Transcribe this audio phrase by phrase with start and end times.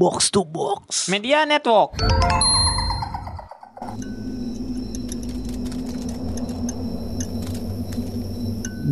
[0.00, 1.12] Box to Box.
[1.12, 2.00] Media Network.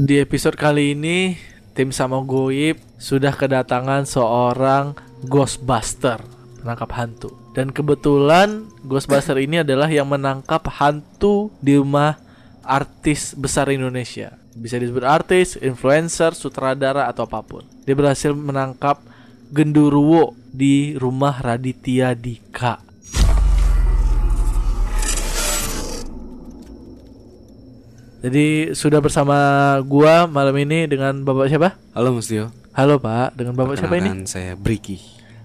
[0.04, 1.40] Di episode kali ini
[1.72, 6.20] tim sama Goib sudah kedatangan seorang Ghostbuster
[6.60, 7.32] penangkap hantu.
[7.56, 12.20] Dan kebetulan Ghostbuster ini adalah yang menangkap hantu di rumah
[12.60, 14.36] artis besar Indonesia.
[14.52, 17.64] Bisa disebut artis, influencer, sutradara atau apa pun.
[17.88, 19.00] Dia berhasil menangkap
[19.48, 22.80] genderuwo di rumah Raditya Dika.
[28.18, 29.36] Jadi sudah bersama
[29.86, 31.78] gua malam ini dengan Bapak siapa?
[31.94, 32.50] Halo Mas Tio.
[32.74, 34.26] Halo Pak, dengan Bapak siapa ini?
[34.26, 34.98] Saya Briki.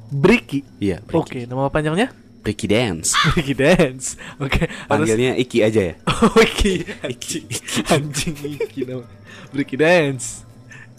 [0.10, 0.66] Briki.
[0.82, 1.22] Iya, Briki.
[1.22, 2.10] Oke, nama panjangnya?
[2.44, 3.14] Briki Dance.
[3.38, 4.18] Briki Dance.
[4.42, 5.96] Oke, harus Panggilnya Iki aja ya.
[6.24, 6.74] Oh, Iki.
[7.08, 7.46] Anjing,
[7.90, 9.06] anjing Iki nama.
[9.54, 10.44] Briki Dance.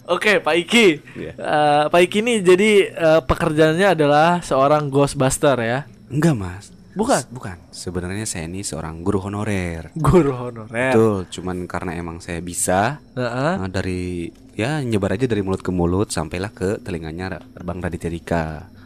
[0.05, 0.87] Oke, Pak Iki.
[1.17, 1.33] Iya.
[1.33, 5.79] Eh, Pak Iki ini jadi eh, pekerjaannya adalah seorang Ghostbuster ya.
[6.13, 6.65] Enggak, Mas.
[6.95, 7.21] Bukan?
[7.27, 7.57] Bukan.
[7.75, 9.91] Sebenarnya saya ini seorang guru honorer.
[9.99, 10.95] Guru honorer.
[10.95, 13.53] Betul, cuman karena emang saya bisa Heeh.
[13.59, 18.45] nah, dari ya nyebar aja dari mulut ke mulut sampailah ke telinganya Bang Raditya Dika.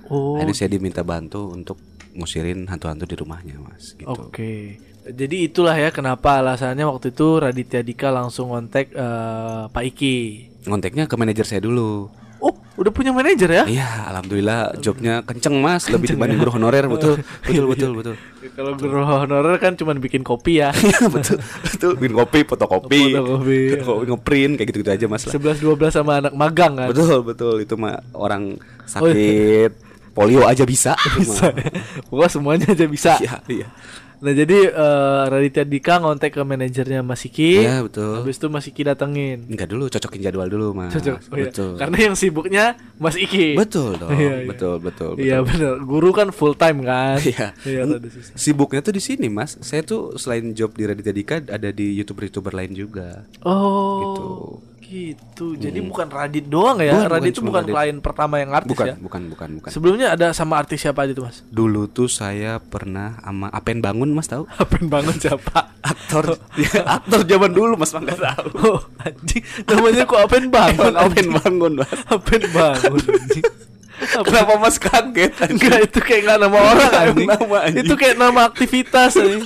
[0.09, 1.77] Oh, Akhirnya saya diminta bantu untuk
[2.17, 3.93] ngusirin hantu-hantu di rumahnya, Mas.
[3.93, 4.09] Gitu.
[4.09, 4.81] Oke.
[5.09, 10.17] Jadi itulah ya kenapa alasannya waktu itu Raditya Dika langsung kontak eh, Pak Iki.
[10.69, 12.09] Ngonteknya ke manajer saya dulu.
[12.39, 13.63] Oh, udah punya manajer ya?
[13.67, 18.15] Iya, alhamdulillah jobnya kenceng mas, lebih dibanding guru honorer betul, betul, betul, betul.
[18.55, 20.71] Kalau guru honorer kan cuma bikin kopi ya.
[20.71, 21.91] Iya betul, betul.
[21.99, 23.59] Bikin kopi, fotokopi, Fotokopi.
[23.75, 25.27] fotokopi, ngeprint kayak gitu-gitu aja mas.
[25.27, 25.35] lah.
[25.35, 26.87] 11 12 sama anak magang kan.
[26.87, 27.55] Betul, betul.
[27.59, 28.55] Itu mah orang
[28.87, 30.95] sakit polio aja bisa.
[31.19, 31.51] Bisa.
[32.07, 33.13] Pokoknya semuanya aja bisa.
[33.19, 33.67] Iya, iya.
[34.19, 37.63] Nah, jadi eh, Raditya Dika ngontek ke manajernya Mas Iki.
[37.63, 38.19] Iya betul.
[38.19, 39.47] Habis itu Mas Iki datengin.
[39.47, 40.91] Enggak dulu, cocokin jadwal dulu mas.
[40.91, 41.17] Cocok.
[41.31, 41.47] Oh, iya.
[41.47, 41.71] Betul.
[41.79, 42.65] Karena yang sibuknya
[42.99, 43.55] Mas Iki.
[43.55, 44.11] Betul dong.
[44.11, 44.47] Iya, iya.
[44.51, 45.23] Betul, betul, betul.
[45.23, 45.73] Iya benar.
[45.79, 47.15] Guru kan full time kan.
[47.23, 47.55] Iya.
[47.63, 47.81] Iya.
[48.35, 49.55] Sibuknya tuh di sini, Mas.
[49.63, 53.23] Saya tuh selain job di Raditya Dika ada di YouTuber-YouTuber lain juga.
[53.47, 53.99] Oh.
[54.03, 54.25] Gitu.
[54.79, 55.53] Gitu.
[55.53, 56.91] Jadi bukan Radit doang ya.
[56.91, 57.73] Bukan, bukan Radit itu bukan Radit.
[57.75, 58.95] klien pertama yang artis Bukan, ya.
[58.97, 59.69] bukan, bukan, bukan.
[59.69, 61.45] Sebelumnya ada sama artis siapa aja tuh, Mas?
[61.45, 64.49] Dulu tuh saya pernah sama Apen Bangun, Mas tahu?
[64.61, 65.75] Apen bangun siapa?
[65.79, 68.47] Aktor, ya, aktor zaman dulu, Mas nggak tahu.
[68.57, 69.43] Oh, anjing.
[69.63, 70.93] Namanya kok Apen bangun?
[70.95, 71.91] Apen Bangun, Mas.
[72.07, 73.45] Apen bangun anjing.
[73.99, 75.31] Kenapa Mas kaget?
[75.37, 75.59] anjing?
[75.59, 77.27] Enggak itu kayak nggak nama orang anjing.
[77.27, 77.83] Nama, anjing.
[77.83, 79.43] Itu kayak nama aktivitas anjing.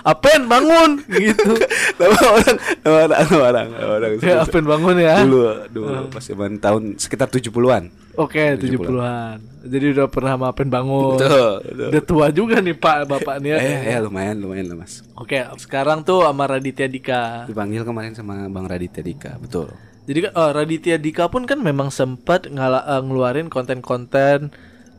[0.00, 0.90] Apen bangun
[1.24, 1.52] gitu.
[2.00, 4.10] nama orang, nama orang, nama orang, nama orang.
[4.16, 5.16] Kayak Apen bangun ya.
[5.22, 7.84] Dulu, dulu pas zaman tahun sekitar 70-an.
[8.16, 8.90] Oke, 70-an.
[8.90, 9.36] 70-an.
[9.60, 11.20] Jadi udah pernah sama Apen bangun.
[11.20, 11.88] Betul, betul.
[11.92, 13.58] Udah tua juga nih Pak Bapak nih ya.
[13.60, 15.04] Eh, ya lumayan, lumayan lah, Mas.
[15.14, 17.44] Oke, sekarang tuh sama Raditya Dika.
[17.44, 19.68] Dipanggil kemarin sama Bang Raditya Dika, betul.
[20.08, 24.48] Jadi kan oh, Raditya Dika pun kan memang sempat ngala- eh, ngeluarin konten-konten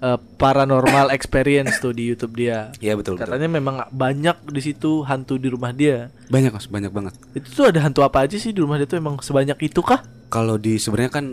[0.02, 2.74] eh, paranormal experience tuh di YouTube dia.
[2.82, 3.32] Iya, betul, betul.
[3.32, 6.10] Katanya memang banyak di situ hantu di rumah dia.
[6.28, 7.14] Banyak, Mas, banyak banget.
[7.38, 10.02] Itu tuh ada hantu apa aja sih di rumah dia tuh emang sebanyak itu kah?
[10.32, 11.26] Kalau di sebenarnya kan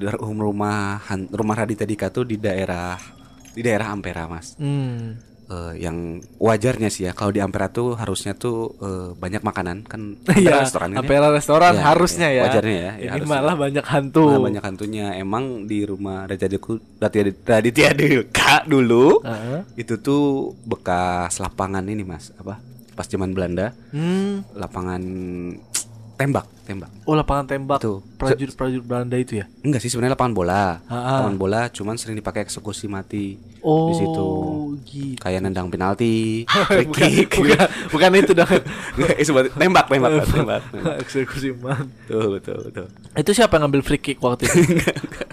[0.00, 0.98] di rumah
[1.28, 2.96] rumah Raditya Dika tuh di daerah
[3.52, 4.52] di daerah Ampera, Mas.
[4.60, 5.35] Hmm.
[5.46, 10.18] Eh, yang wajarnya sih ya kalau di Ampera tuh harusnya tuh eh, banyak makanan kan
[10.34, 11.00] Iya, Ampera restoran kan ya?
[11.00, 12.42] Ampera restoran Iya, harusnya iya, ya.
[12.42, 13.30] wajarnya ya, ya Ini harusnya.
[13.30, 14.24] malah banyak hantu.
[14.26, 19.60] Nah, banyak hantunya emang di rumah Raditya Dika Raditya, Raditya Dika dulu Heeh.
[19.78, 20.24] itu tuh
[20.66, 22.58] bekas lapangan ini mas apa
[22.92, 24.42] pas zaman Belanda Hmm.
[24.52, 25.02] lapangan
[26.16, 27.78] tembak tembak Oh lapangan tembak.
[27.78, 28.02] Tuh.
[28.16, 29.46] Prajurit-prajurit Belanda itu ya.
[29.60, 31.22] enggak sih sebenarnya lapangan bola Ah.
[31.22, 34.28] lapangan bola cuman sering dipakai eksekusi mati Oh, di situ
[34.86, 35.18] gitu.
[35.18, 38.46] kayak nendang penalti free kick bukan, bukan itu dong.
[39.58, 40.96] Tembak tembak Mas, tembak, tembak.
[41.00, 41.86] Eksekusi man.
[42.00, 44.56] betul betul betul Itu siapa yang ngambil free kick waktu itu?
[44.72, 45.28] enggak enggak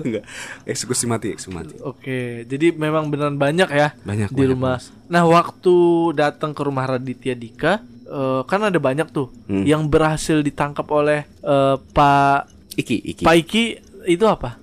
[0.00, 0.24] enggak
[0.64, 4.76] eksekusi mati eksekusi mati Oke, jadi memang beneran banyak ya Banyak, di banyak, rumah.
[5.06, 5.74] Nah, waktu
[6.12, 9.62] datang ke rumah Raditya Dika, eh, kan ada banyak tuh Hmm.
[9.62, 12.40] yang berhasil ditangkap oleh eh, Pak
[12.74, 13.64] iki iki Pak Iki
[14.08, 14.56] itu apa?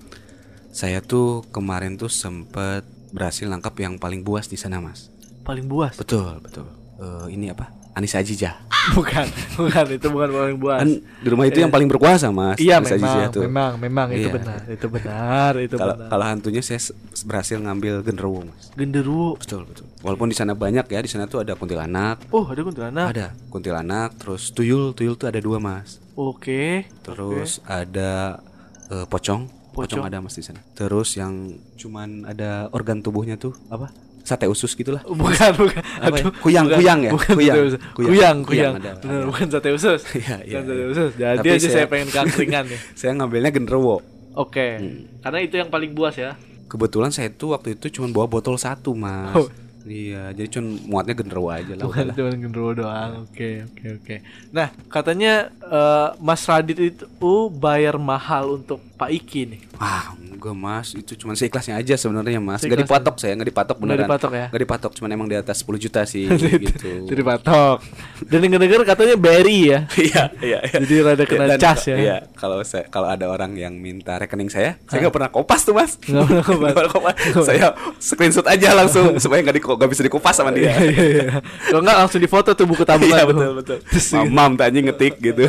[0.68, 5.08] saya tuh kemarin tuh sempet berhasil nangkap yang paling buas di sana mas
[5.40, 5.94] Paling buas.
[5.96, 6.66] betul betul
[6.96, 8.60] Eh, ini apa Anissa Ajijah
[8.92, 9.24] bukan,
[9.56, 10.78] bukan itu bukan paling buas.
[10.78, 13.42] kan di rumah itu yang paling berkuasa mas iya, Anissa memang, Ajijah tuh.
[13.42, 14.32] memang, memang itu Iya.
[14.32, 16.08] benar, itu benar, itu kalau benar.
[16.08, 16.80] kalau hantunya saya
[17.24, 19.34] berhasil ngambil genderuwo mas Genderuwo.
[19.34, 23.06] betul betul walaupun di sana banyak ya di sana tuh ada kuntilanak Oh, ada kuntilanak.
[23.10, 26.84] ada kuntilanak terus tuyul tuyul tuh ada dua mas Oke.
[27.00, 28.38] terus ada
[28.86, 29.98] eh, pocong Pocong.
[29.98, 31.32] pocong ada mas di sana terus yang
[31.74, 33.88] cuman ada organ tubuhnya tuh apa
[34.26, 35.78] sate usus gitulah Bukan, bukan.
[36.02, 36.24] Apa ya?
[36.26, 37.10] Aduh, Kuyang, bukan, kuyang ya?
[37.14, 37.54] Bukan Kuyang.
[37.54, 37.78] sate usus.
[37.78, 38.08] Kuyang.
[38.10, 38.74] Kuyang, Kuyang kuyang.
[38.76, 39.26] ada, Bener, ada.
[39.30, 40.00] bukan sate usus.
[40.18, 40.86] Iya, iya, Bukan sate iya.
[40.90, 41.10] usus.
[41.14, 42.80] Jadi Tapi aja saya, saya- pengen keangkringan nih.
[42.98, 43.96] saya ngambilnya genderuwo
[44.34, 44.68] Oke.
[44.76, 45.00] Hmm.
[45.18, 46.34] Karena itu yang paling buas ya.
[46.66, 49.32] kebetulan saya tuh waktu itu cuma bawa botol satu mas.
[49.32, 49.46] Oh.
[49.86, 51.86] Iya, jadi cuma muatnya genderuwo aja lah.
[51.86, 53.22] Bukan cuma genderuwo doang.
[53.30, 54.14] Oke, oke, oke.
[54.50, 59.60] Nah, katanya eh, Mas Radit itu bayar mahal untuk Pak Iki nih.
[59.78, 62.64] Wah, enggak mas, itu cuma seikhlasnya aja sebenarnya mas.
[62.64, 64.08] Gak dipatok saya, nggak dipatok beneran.
[64.08, 64.46] dipatok ya?
[64.48, 66.24] Nggak dipatok, cuman emang di atas 10 juta sih
[66.64, 67.04] gitu.
[67.04, 67.84] Jadi patok.
[68.24, 69.80] Dan denger-denger katanya BRI ya.
[70.06, 70.78] Iya, iya, iya.
[70.80, 71.96] Jadi rada kena Dan cas ya.
[71.98, 75.74] Iya, kalau saya kalau ada orang yang minta rekening saya, saya nggak pernah kopas tuh
[75.74, 75.98] mas.
[76.06, 77.14] Nggak pernah kopas.
[77.42, 80.72] Saya screenshot aja langsung supaya nggak di nggak bisa dikupas sama dia.
[80.72, 81.26] Iya, iya, iya.
[81.70, 83.78] Kalau enggak langsung difoto tuh buku tabungan Iya betul betul.
[84.16, 85.44] Mamam tanya ngetik gitu.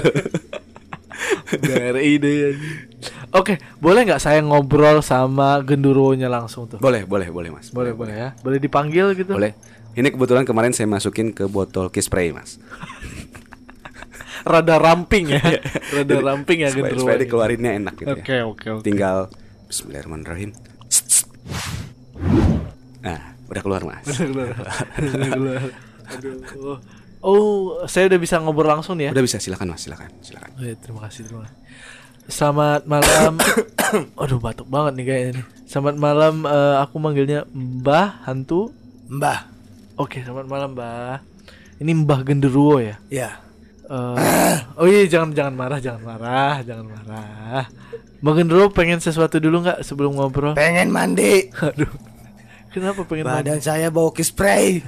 [1.49, 2.55] BRI deh.
[3.33, 6.79] Oke, boleh nggak saya ngobrol sama genderuwonya langsung tuh?
[6.79, 7.73] boleh, boleh, boleh mas.
[7.73, 8.29] Boleh, boleh ya.
[8.39, 9.33] Boleh dipanggil gitu?
[9.33, 9.57] Boleh.
[9.97, 12.61] Ini kebetulan kemarin saya masukin ke botol kiss spray mas.
[14.45, 15.41] Rada ramping ya.
[15.91, 17.09] Rada ramping ya genderuwo.
[17.09, 18.45] supaya dikeluarinnya enak gitu ya.
[18.47, 18.85] oke, oke.
[18.85, 19.27] Tinggal
[19.67, 20.55] Bismillahirrahmanirrahim.
[23.03, 24.05] Nah, udah keluar mas.
[24.05, 24.47] Udah keluar.
[24.99, 25.61] Udah keluar.
[26.07, 26.77] Aduh.
[27.17, 29.09] Oh, saya udah bisa ngobrol langsung ya.
[29.11, 30.51] Udah bisa silakan mas, silakan, silakan.
[30.55, 31.57] Oh, ya, terima kasih, terima kasih.
[32.27, 33.39] Selamat malam.
[34.21, 35.45] Aduh, batuk banget nih kayaknya nih.
[35.63, 38.69] Selamat malam, eh, aku manggilnya Mbah Hantu.
[39.07, 39.47] Mbah.
[39.95, 41.23] Oke, selamat malam, Mbah.
[41.79, 42.95] Ini Mbah Genderuwo ya.
[43.07, 43.39] Ya.
[43.87, 47.63] Eh, oh iya, jangan jangan marah, jangan marah, jangan marah.
[48.19, 50.53] Mbah Genderuwo pengen sesuatu dulu nggak sebelum ngobrol?
[50.53, 51.47] Pengen mandi.
[51.63, 52.16] Aduh.
[52.77, 53.49] Kenapa pengen mandi?
[53.49, 54.85] Badan saya bau kiss spray.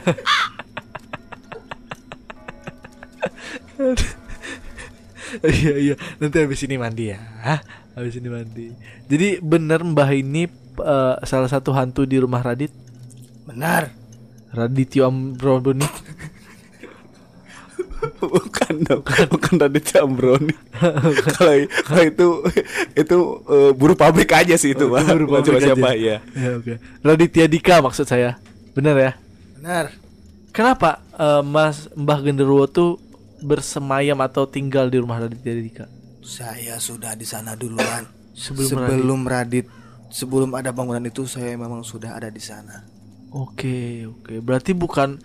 [5.46, 5.96] Iya iya.
[6.18, 7.22] Nanti habis ini mandi ya.
[7.94, 8.74] Habis ini mandi.
[9.06, 10.50] Jadi bener mbah ini
[10.82, 12.74] eh, salah satu hantu di rumah Radit?
[13.46, 13.94] Benar.
[14.50, 15.86] Radityo Ambroni
[18.22, 20.54] bukan dong, bukan Raditya Ambroni.
[21.36, 22.28] Kalau kalau itu
[22.94, 23.18] itu
[23.48, 24.88] eh, buruh pabrik aja sih itu.
[24.88, 26.00] Baru Bukan pabrik siapa-siapa aja.
[26.00, 26.18] ya.
[26.36, 28.40] ya oke Raditya Dika maksud saya
[28.72, 29.12] bener ya
[29.56, 29.86] Benar.
[30.50, 32.96] kenapa eh, Mas Mbah Genderuwo tuh
[33.40, 35.86] bersemayam atau tinggal di rumah Raditya Dika
[36.20, 38.04] Saya sudah di sana duluan.
[38.40, 39.68] Sebelum sebelum Radit.
[40.08, 42.88] sebelum ada bangunan itu saya memang sudah ada di sana.
[43.30, 43.78] oke
[44.10, 45.20] oke berarti bukan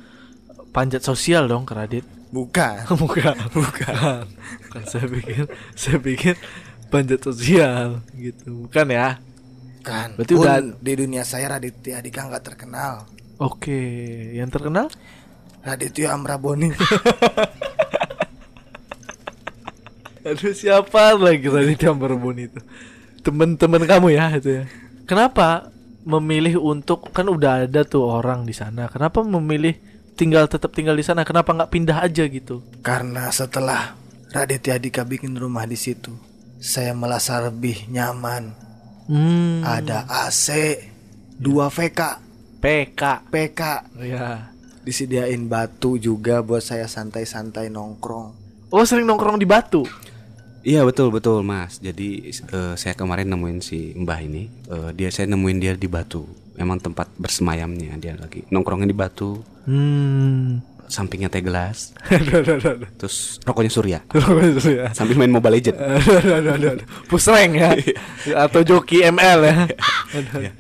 [0.70, 2.04] panjat sosial dong ke Radit
[2.38, 2.82] Bukan.
[2.98, 3.34] bukan.
[3.54, 4.24] Bukan.
[4.26, 4.82] Bukan.
[4.84, 6.34] Saya pikir saya pikir
[6.90, 8.66] panjat sosial gitu.
[8.66, 9.22] Bukan ya?
[9.80, 10.18] Kan.
[10.18, 13.06] Berarti Pun udah- di dunia saya Raditya Dika nggak terkenal.
[13.34, 13.80] oke
[14.34, 14.86] yang terkenal?
[15.62, 16.70] Raditya Amraboni.
[20.24, 22.60] aduh siapa lagi tadi Amberbon itu?
[23.20, 24.64] Temen-temen kamu ya itu ya?
[25.04, 25.68] Kenapa
[26.04, 28.88] memilih untuk kan udah ada tuh orang di sana.
[28.88, 29.76] Kenapa memilih
[30.14, 33.98] tinggal tetap tinggal di sana kenapa nggak pindah aja gitu Karena setelah
[34.30, 36.10] Raditya Dika bikin rumah di situ,
[36.58, 38.50] saya merasa lebih nyaman.
[39.06, 40.46] hmm Ada AC,
[41.38, 42.00] 2 VK,
[42.58, 43.60] PK PK,
[44.02, 44.50] ya
[44.82, 48.28] disediain batu juga buat saya santai-santai nongkrong.
[48.68, 49.84] oh sering nongkrong di batu
[50.64, 51.76] Iya betul betul Mas.
[51.76, 56.24] Jadi eh, saya kemarin nemuin si Mbah ini, eh, dia saya nemuin dia di Batu.
[56.54, 59.42] Memang tempat bersemayamnya dia lagi nongkrongnya di Batu.
[59.66, 61.96] hmm Sampingnya teh gelas,
[63.00, 63.98] terus rokoknya Surya.
[64.54, 65.80] Terus ya Sambil main Mobile Legend.
[67.10, 67.72] Pusreng ya
[68.44, 69.56] Atau joki ML ya.
[70.12, 70.52] Iya.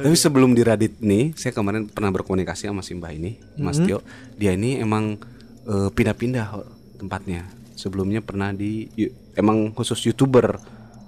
[0.00, 4.00] Tapi sebelum di Radit nih, saya kemarin pernah berkomunikasi sama si Mbah ini, Mas Tio.
[4.40, 5.20] Dia ini emang
[5.68, 6.56] eh, pindah-pindah
[6.96, 7.44] tempatnya.
[7.76, 8.88] Sebelumnya pernah di
[9.36, 10.56] emang khusus youtuber.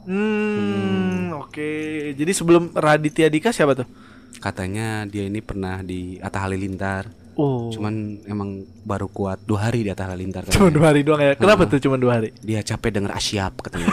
[0.08, 1.70] Hmm, oke.
[2.16, 3.88] Jadi sebelum Raditya Dika siapa tuh?
[4.38, 7.10] Katanya dia ini pernah di Atta Halilintar.
[7.32, 10.44] Oh, Cuman emang baru kuat dua hari di Atta Halilintar.
[10.52, 11.32] cuma dua hari doang ya.
[11.34, 12.28] Kenapa tuh cuma dua hari?
[12.40, 13.88] Dia capek denger asyap katanya.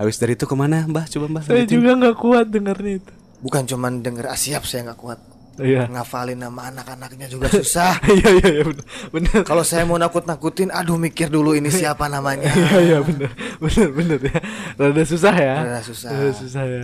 [0.00, 1.04] Habis dari itu ke mana Mbah?
[1.08, 1.76] Coba Mbah Saya lanjutin.
[1.76, 3.12] juga nggak kuat dengarnya itu.
[3.40, 5.20] Bukan cuman denger Asyap saya nggak kuat.
[5.60, 5.92] Iya.
[5.92, 8.00] Ngafalin nama anak-anaknya juga susah.
[8.08, 8.84] Iya iya iya benar.
[9.12, 9.40] Benar.
[9.44, 12.48] Kalau saya mau nakut-nakutin, aduh mikir dulu ini siapa namanya.
[12.64, 13.32] Iya iya benar.
[13.60, 14.38] Benar benar ya.
[14.76, 15.56] Rada susah ya.
[15.60, 16.10] Rada susah.
[16.10, 16.80] Rada susah ya.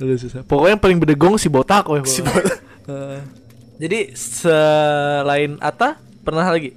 [0.00, 0.40] Susah.
[0.48, 2.00] Pokoknya yang paling bedegong si botak weh.
[2.08, 2.56] Si botak.
[3.76, 6.74] jadi selain Ata pernah lagi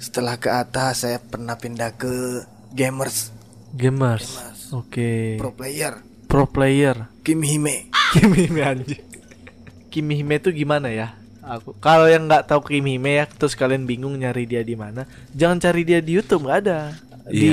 [0.00, 3.34] Setelah ke atas saya pernah pindah ke gamers
[3.74, 4.38] gamers.
[4.72, 5.36] Oke.
[5.36, 7.12] pro player Pro player.
[7.20, 7.92] Kim Hime.
[8.16, 9.04] Kimi Hime anjing.
[9.92, 11.12] Kimi Hime itu gimana ya?
[11.44, 15.04] Aku kalau yang nggak tahu Kimi Hime ya, terus kalian bingung nyari dia di mana,
[15.36, 16.96] jangan cari dia di YouTube nggak ada.
[17.22, 17.50] Di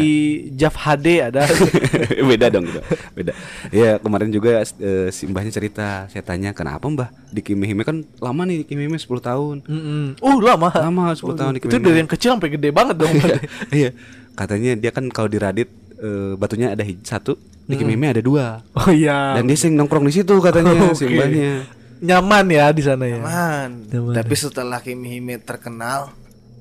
[0.57, 1.45] Jav HD ada.
[2.29, 2.81] beda dong gitu.
[3.13, 3.31] Beda.
[3.69, 8.41] Ya kemarin juga eh, si Mbahnya cerita, saya tanya kenapa Mbah di Kimihime kan lama
[8.49, 9.55] nih di Kimihime 10 tahun.
[9.63, 10.05] Mm-mm.
[10.19, 10.73] Oh lama.
[10.73, 13.13] Lama 10 tahun di Itu Kimi dari yang kecil sampai gede banget dong.
[13.13, 13.37] Iya,
[13.85, 13.89] iya.
[14.33, 18.65] Katanya dia kan kalau di Radit eh, batunya ada hij- satu, di Kimime ada dua.
[18.73, 19.37] Oh iya.
[19.37, 21.13] Dan dia sering nongkrong di situ katanya si Oke.
[21.13, 21.51] mbahnya.
[21.99, 23.19] Nyaman ya di sana ya.
[23.19, 23.85] Man.
[23.91, 24.13] Nyaman.
[24.15, 26.15] Tapi setelah Kimi Hime terkenal,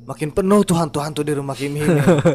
[0.09, 1.85] makin penuh tuh hantu-hantu di rumah Kimi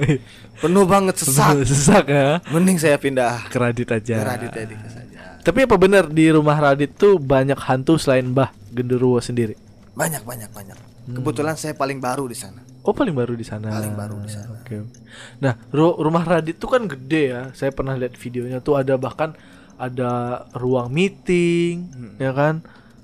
[0.61, 1.65] penuh banget sesak.
[1.65, 2.37] Sesak ya.
[2.49, 4.15] Mending saya pindah Ke Radit aja.
[4.15, 5.41] ke Radit saja.
[5.41, 9.57] Tapi apa benar di rumah Radit tuh banyak hantu selain Mbah Genderuwo sendiri?
[9.91, 10.77] Banyak banyak banyak.
[11.03, 12.61] Kebetulan saya paling baru di sana.
[12.83, 13.67] Oh paling baru di sana.
[13.69, 14.53] Paling baru di sana.
[14.55, 14.75] Oke.
[14.79, 14.99] oke.
[15.39, 17.41] Nah ru- rumah Radit tuh kan gede ya.
[17.51, 19.33] Saya pernah lihat videonya tuh ada bahkan
[19.73, 20.11] ada
[20.53, 22.15] ruang meeting, Hmm.
[22.15, 22.61] ya kan,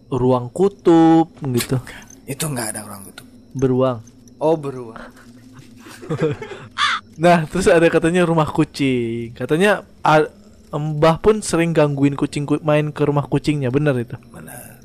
[0.07, 1.81] ruang kutub gitu,
[2.23, 3.25] Itu nggak ada orang itu.
[3.51, 3.99] beruang.
[4.39, 4.97] Oh beruang.
[7.19, 9.35] Nah terus ada katanya rumah kucing.
[9.35, 9.83] Katanya
[10.69, 14.15] Mbah pun sering gangguin kucing ku- main ke rumah kucingnya, bener itu?
[14.29, 14.79] Benar.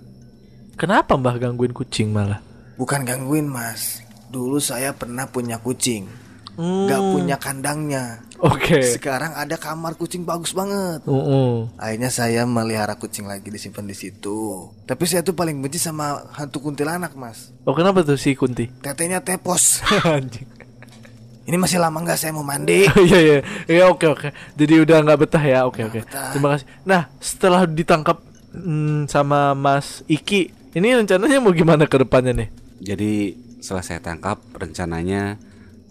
[0.74, 2.40] Kenapa Mbah gangguin kucing malah?
[2.74, 4.02] Bukan gangguin mas.
[4.32, 6.10] Dulu saya pernah punya kucing.
[6.54, 6.86] Hmm.
[6.86, 8.04] Nggak punya kandangnya.
[8.38, 8.82] Oke.
[8.94, 11.02] Sekarang ada kamar kucing bagus banget.
[11.08, 11.70] Uh-uh.
[11.80, 14.70] Akhirnya saya melihara kucing lagi disimpan di situ.
[14.84, 17.50] Tapi saya tuh paling benci sama hantu kuntilanak mas.
[17.64, 18.68] Oh kenapa tuh si Kunti?
[18.84, 19.82] Tetenya tepos.
[20.04, 20.46] Anjing.
[21.44, 22.88] Ini masih lama nggak saya mau mandi?
[23.04, 24.28] Iya iya iya oke oke.
[24.56, 26.00] Jadi udah nggak betah ya oke oke.
[26.04, 26.32] betah.
[26.32, 26.66] Terima kasih.
[26.88, 28.20] Nah setelah ditangkap
[28.56, 32.48] mm, sama Mas Iki, ini rencananya mau gimana ke depannya nih?
[32.80, 33.12] Jadi
[33.60, 35.40] setelah saya tangkap rencananya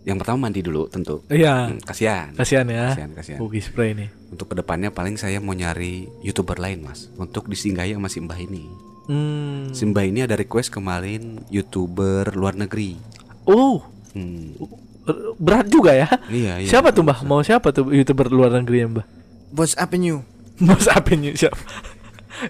[0.03, 1.23] yang pertama mandi dulu tentu.
[1.27, 1.67] Iya.
[1.67, 2.29] Hmm, kasihan.
[2.33, 2.91] Kasihan ya.
[2.91, 3.39] Kasihan, kasihan.
[3.39, 4.09] Boogie spray nih.
[4.27, 8.67] Untuk ke depannya paling saya mau nyari youtuber lain mas untuk disinggahi sama Simbah ini.
[9.03, 9.71] Hmm.
[9.71, 12.95] Simbah ini ada request kemarin youtuber luar negeri.
[13.43, 14.53] Oh Hmm.
[15.01, 16.07] ber- berat juga ya.
[16.27, 16.69] Iya, iya.
[16.69, 17.23] Siapa tuh Mbah?
[17.23, 19.05] Mau siapa tuh youtuber luar negeri ya Mbah?
[19.49, 20.21] Bos Avenue.
[20.61, 21.57] Mas Avenue siapa?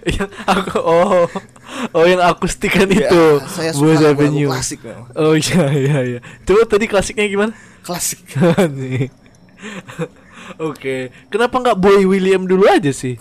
[0.04, 1.26] Yang aku oh
[1.90, 3.24] oh yang akustikan Ya, itu.
[3.46, 4.48] saya suka lagu-lagu Avenue.
[4.50, 5.06] klasik memang.
[5.14, 6.20] Oh iya iya iya.
[6.42, 7.52] Coba tadi klasiknya gimana?
[7.80, 8.24] Klasik.
[8.78, 9.08] Nih.
[10.56, 13.16] Oke, kenapa nggak Boy William dulu aja sih?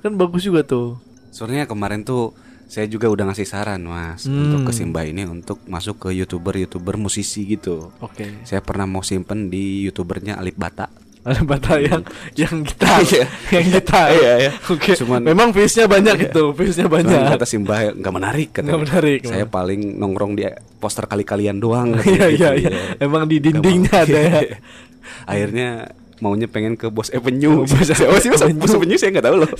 [0.00, 1.00] Kan bagus juga tuh.
[1.30, 4.50] Soalnya kemarin tuh saya juga udah ngasih saran mas Hmm.
[4.50, 7.94] untuk ke Simbah ini untuk masuk ke youtuber youtuber musisi gitu.
[7.98, 8.42] Oke.
[8.42, 10.90] Saya pernah mau simpen di youtubernya Alip Bata.
[11.26, 12.02] Ada bata yang
[12.32, 13.26] yang gitar, Iya.
[13.50, 14.08] yang gitar.
[14.16, 14.52] Iya, iya.
[14.64, 14.94] Oke.
[14.94, 17.34] Cuman- memang viewsnya banyak itu, viewsnya Cuman banyak.
[17.34, 18.70] kata Simbah nggak menarik katanya.
[18.70, 20.46] Nggak menarik, Saya paling nongkrong di
[20.78, 21.98] poster kali-kalian doang.
[21.98, 22.80] Iya katanya iya gitu, iya.
[23.00, 24.40] Emang di dindingnya ada ya.
[25.26, 25.68] Akhirnya
[26.16, 27.62] maunya pengen ke Bos Avenue.
[27.62, 28.62] Bos Siapa sih Bos Avenue.
[28.62, 29.50] Avenue saya nggak tahu loh.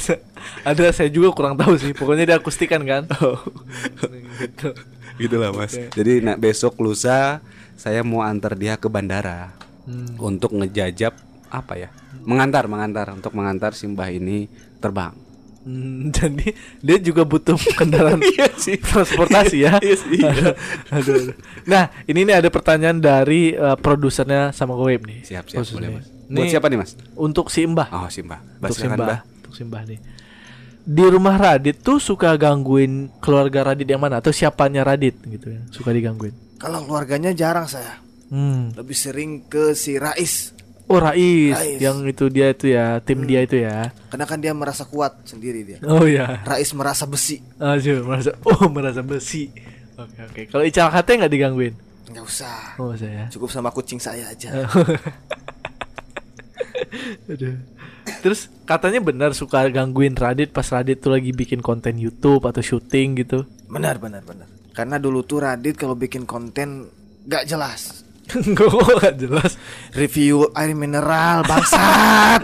[0.63, 1.91] ada saya juga kurang tahu sih.
[1.93, 3.11] Pokoknya dia akustikan kan.
[4.39, 4.71] gitu.
[5.17, 5.75] Gitulah Mas.
[5.91, 7.43] Jadi nah, besok lusa
[7.75, 9.51] saya mau antar dia ke bandara
[9.87, 10.19] Hmm.
[10.19, 11.15] untuk ngejajab
[11.49, 11.89] apa ya?
[12.27, 15.15] Mengantar, mengantar untuk mengantar Simbah ini terbang.
[15.67, 18.79] Hmm, jadi dia juga butuh kendaraan Iya sih.
[18.79, 19.79] transportasi ya.
[19.83, 20.55] Iya sih, iya.
[20.95, 21.35] aduh, aduh.
[21.67, 25.27] Nah, ini nih ada pertanyaan dari eh, produsernya sama Goib nih.
[25.27, 25.97] Siap, siap, boleh, nih.
[25.99, 26.07] Mas.
[26.07, 26.91] Buat Nih, siapa nih, Mas?
[27.15, 27.89] Untuk si Mbah.
[27.95, 28.41] Oh, Simbah.
[28.59, 28.99] untuk Simbah.
[28.99, 29.21] Mbah.
[29.43, 29.99] Untuk Simbah nih.
[30.87, 35.63] Di rumah Radit tuh suka gangguin keluarga Radit yang mana atau siapanya Radit gitu ya?
[35.75, 36.31] Suka digangguin.
[36.63, 37.99] Kalau keluarganya jarang saya.
[38.31, 38.71] Hmm.
[38.75, 40.55] Lebih sering ke si Rais.
[40.87, 41.83] Oh Rais, Rais.
[41.83, 43.91] yang itu dia itu ya, tim dia itu ya.
[44.07, 45.79] Karena kan dia merasa kuat sendiri dia.
[45.83, 46.47] Oh ya.
[46.47, 47.43] Rais merasa besi.
[47.59, 49.51] Aduh, merasa oh merasa besi.
[49.99, 50.43] Oke oke.
[50.47, 51.75] Kalau Ical Kate nggak digangguin?
[52.15, 52.79] Nggak usah.
[52.79, 53.27] Oh saya.
[53.35, 54.63] Cukup sama kucing saya aja.
[57.35, 57.59] Aduh.
[58.23, 63.27] Terus katanya benar suka gangguin Radit pas Radit tuh lagi bikin konten YouTube atau syuting
[63.27, 63.43] gitu.
[63.67, 64.47] Benar benar benar.
[64.71, 66.87] Karena dulu tuh Radit kalau bikin konten
[67.27, 68.06] nggak jelas.
[68.47, 69.53] Enggak nggak jelas.
[69.95, 72.43] Review air mineral bangsat.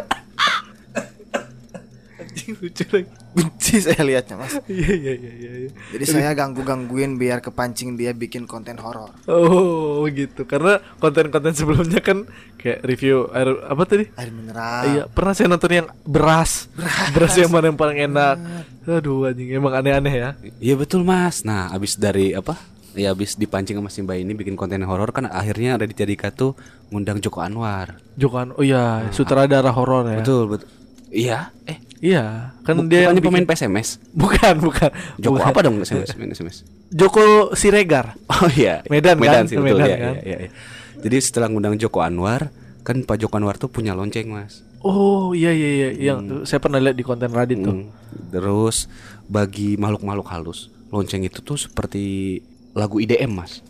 [2.23, 3.11] Anjing lucu lagi.
[3.33, 4.61] Benci saya lihatnya mas.
[4.69, 5.53] Iya iya iya iya.
[5.65, 5.71] iya.
[5.97, 9.09] Jadi saya ganggu-gangguin biar kepancing dia bikin konten horor.
[9.25, 10.45] Oh gitu.
[10.45, 12.29] Karena konten-konten sebelumnya kan
[12.61, 14.05] kayak review air apa tadi?
[14.21, 14.83] Air mineral.
[14.85, 16.69] Iya, pernah saya nonton yang beras.
[17.17, 18.37] Beras, yang mana yang paling enak.
[18.85, 20.31] Aduh anjing, emang aneh-aneh ya.
[20.61, 21.41] Iya betul mas.
[21.41, 22.61] Nah abis dari apa?
[22.93, 26.53] Ya abis dipancing sama Simbah ini bikin konten horor kan akhirnya Raditya Dika tuh
[26.93, 27.97] ngundang Joko Anwar.
[28.21, 30.21] Jokan, oh iya, sutradara horor ya.
[30.21, 30.69] Betul betul.
[31.13, 31.53] Iya.
[31.69, 31.79] Eh.
[32.03, 34.03] Iya, kan bu- dia yang pemain PSMS.
[34.11, 34.91] Bukan, bukan.
[35.23, 35.49] Joko Bukan.
[35.55, 36.19] apa dong SMS?
[36.19, 36.67] main SMS?
[36.91, 38.19] Joko Siregar.
[38.27, 38.83] Oh iya.
[38.91, 39.47] Medan kan?
[39.47, 40.15] sih betul Medan ya, kan?
[40.19, 40.51] iya, iya, iya.
[40.99, 42.51] Jadi setelah ngundang Joko Anwar,
[42.83, 44.67] kan Pak Joko Anwar tuh punya lonceng mas.
[44.83, 47.87] Oh iya iya iya, yang saya pernah lihat di konten Radit tuh.
[47.87, 47.95] Hmm.
[48.35, 48.91] Terus
[49.31, 52.43] bagi makhluk-makhluk halus, lonceng itu tuh seperti
[52.73, 53.61] lagu IDM mas.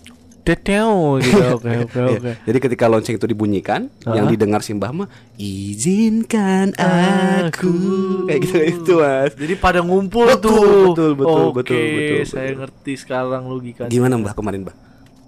[0.43, 1.39] Teteo gitu.
[1.55, 2.19] Oke oke Iya.
[2.19, 2.31] oke.
[2.43, 4.31] Jadi ketika lonceng itu dibunyikan, yang Ah.
[4.31, 5.07] didengar Simbah mah
[5.39, 7.71] izinkan aku
[8.27, 9.33] kayak gitu gitu mas.
[9.33, 10.83] Jadi pada ngumpul Betul, tuh.
[10.91, 12.59] betul, betul, Oke, betul, betul, saya betul.
[12.59, 13.91] ngerti sekarang logikanya.
[13.91, 14.75] Gimana mbah kemarin mbah?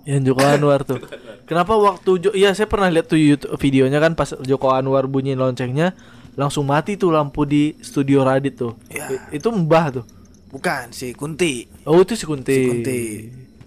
[0.02, 1.00] Yang Joko Anwar tuh.
[1.44, 5.32] Kenapa waktu Jo Iya, saya pernah lihat tuh YouTube videonya kan pas Joko Anwar bunyi
[5.32, 5.96] loncengnya,
[6.34, 8.76] langsung mati tuh lampu di studio Radit tuh.
[8.90, 9.08] Ya.
[9.30, 10.04] Itu Mbah tuh.
[10.50, 11.70] Bukan si Kunti.
[11.82, 12.52] Oh itu si Kunti.
[12.52, 13.00] Si Kunti.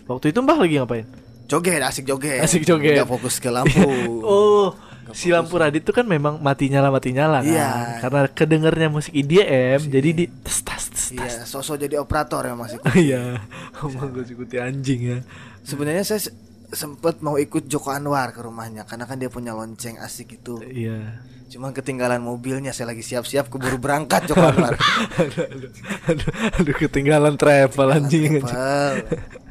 [0.08, 1.06] Waktu itu Mbah lagi ngapain?
[1.48, 2.44] Joget, asik joget.
[2.44, 3.00] Asik joget.
[3.00, 3.88] Nggak fokus ke lampu.
[4.28, 4.76] Oh,
[5.16, 7.48] si lampu Radit tuh kan memang mati nyala mati nyala kan.
[7.48, 7.70] Iya.
[8.04, 11.06] Karena kedengernya musik IDM jadi di tes tes tas.
[11.16, 12.80] Iya, sosok jadi operator ya masih.
[13.08, 13.40] Iya,
[13.80, 15.20] ngomong gue si Kunti anjing ya.
[15.64, 16.36] Sebenarnya saya se-
[16.76, 20.60] sempet mau ikut Joko Anwar ke rumahnya karena kan dia punya lonceng asik itu.
[20.68, 21.24] Iya.
[21.48, 24.76] Cuman ketinggalan mobilnya, saya lagi siap-siap keburu berangkat Joko Anwar.
[25.24, 25.72] aduh, aduh,
[26.12, 28.44] aduh, aduh, ketinggalan travel anjing.
[28.44, 28.44] anjing.
[28.44, 29.47] Travel.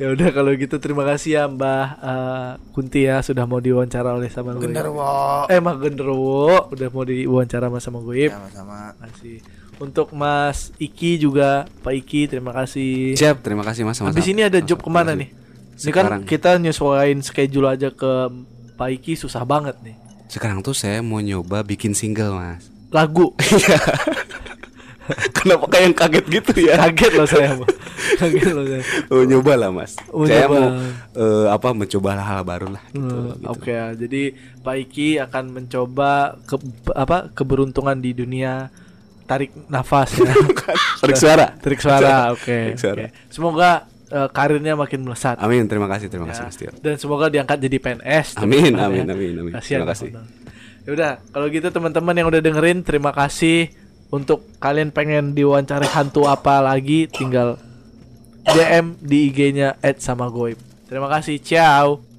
[0.00, 4.32] Ya udah kalau gitu terima kasih ya Mbah eh, Kunti ya sudah mau diwawancara oleh
[4.32, 4.64] sama gue.
[4.64, 5.44] Genderwo.
[5.46, 8.32] Eh Mbah Genderuwo udah mau diwawancara sama sama gue.
[8.32, 8.96] Sama-sama.
[8.96, 9.38] Kasih.
[9.80, 13.16] Untuk Mas Iki juga Pak Iki terima kasih.
[13.16, 13.96] Siap, terima kasih Mas.
[14.00, 14.16] sama-sama.
[14.16, 15.32] Habis ini ada job ke mana nih?
[15.80, 16.22] Ini kan Sekarang.
[16.28, 18.12] kita nyesuaiin schedule aja ke
[18.76, 19.96] Pak Iki susah banget nih.
[20.28, 22.68] Sekarang tuh saya mau nyoba bikin single, Mas.
[22.92, 23.32] Lagu.
[25.36, 26.74] Kenapa kayak yang kaget gitu ya?
[26.78, 27.50] Kaget loh saya.
[28.20, 28.82] Kaget loh saya.
[29.10, 29.96] Oh, nyoba lah, Mas.
[30.10, 30.58] Oh, saya nyoba.
[30.58, 30.66] mau
[31.16, 33.00] eh, apa mencoba hal baru lah gitu.
[33.00, 33.46] Hmm, gitu.
[33.50, 33.84] Oke, ya.
[33.94, 34.22] jadi
[34.60, 36.56] Pak Iki akan mencoba ke,
[36.94, 38.70] apa keberuntungan di dunia
[39.30, 40.34] tarik nafas ya.
[41.00, 41.46] Tarik suara.
[41.56, 42.76] tarik suara, oke.
[42.76, 43.08] Suara.
[43.08, 43.30] oke.
[43.30, 43.70] Semoga
[44.10, 45.38] eh, karirnya makin melesat.
[45.38, 46.48] Amin, terima kasih, terima kasih Ya.
[46.50, 46.70] Mas Tio.
[46.82, 48.36] Dan semoga diangkat jadi PNS.
[48.42, 49.14] Amin, amin, ya.
[49.14, 49.52] amin, amin.
[49.54, 50.08] Kasihan Terima kasih.
[50.84, 53.70] Ya udah, kalau gitu teman-teman yang udah dengerin terima kasih
[54.10, 57.56] untuk kalian pengen diwawancari hantu apa lagi tinggal
[58.44, 60.58] DM di IG-nya @samagoib.
[60.90, 62.09] Terima kasih, ciao.